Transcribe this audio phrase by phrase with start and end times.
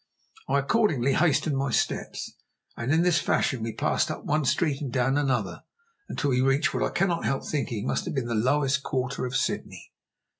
[0.49, 2.33] I accordingly hastened my steps,
[2.75, 5.61] and in this fashion we passed up one street and down another,
[6.09, 9.35] until we reached what I cannot help thinking must have been the lowest quarter of
[9.35, 9.91] Sydney.